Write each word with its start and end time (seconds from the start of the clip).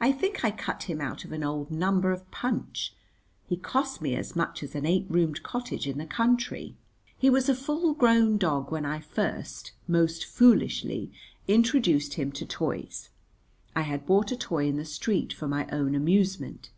I 0.00 0.10
think 0.10 0.44
I 0.44 0.50
cut 0.50 0.90
him 0.90 1.00
out 1.00 1.24
of 1.24 1.30
an 1.30 1.44
old 1.44 1.70
number 1.70 2.10
of 2.10 2.28
Punch. 2.32 2.92
He 3.46 3.56
costs 3.56 4.00
me 4.00 4.16
as 4.16 4.34
much 4.34 4.64
as 4.64 4.74
an 4.74 4.84
eight 4.84 5.06
roomed 5.08 5.44
cottage 5.44 5.86
in 5.86 5.96
the 5.96 6.06
country. 6.06 6.74
He 7.16 7.30
was 7.30 7.48
a 7.48 7.54
full 7.54 7.92
grown 7.94 8.36
dog 8.36 8.72
when 8.72 8.84
I 8.84 8.98
first, 8.98 9.70
most 9.86 10.24
foolishly, 10.24 11.12
introduced 11.46 12.14
him 12.14 12.32
to 12.32 12.44
toys. 12.44 13.10
I 13.76 13.82
had 13.82 14.06
bought 14.06 14.32
a 14.32 14.36
toy 14.36 14.66
in 14.66 14.76
the 14.76 14.84
street 14.84 15.32
for 15.32 15.46
my 15.46 15.68
own 15.70 15.94
amusement. 15.94 16.70